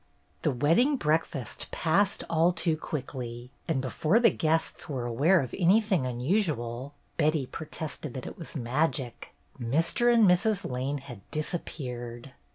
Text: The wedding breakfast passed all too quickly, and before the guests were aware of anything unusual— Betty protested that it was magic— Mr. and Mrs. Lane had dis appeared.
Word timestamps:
The 0.41 0.49
wedding 0.49 0.95
breakfast 0.97 1.69
passed 1.69 2.23
all 2.27 2.53
too 2.53 2.75
quickly, 2.75 3.51
and 3.67 3.81
before 3.81 4.19
the 4.19 4.31
guests 4.31 4.89
were 4.89 5.05
aware 5.05 5.41
of 5.41 5.53
anything 5.55 6.07
unusual— 6.07 6.95
Betty 7.17 7.45
protested 7.45 8.15
that 8.15 8.25
it 8.25 8.35
was 8.35 8.55
magic— 8.55 9.31
Mr. 9.61 10.11
and 10.11 10.27
Mrs. 10.27 10.67
Lane 10.67 10.97
had 10.97 11.21
dis 11.29 11.53
appeared. 11.53 12.31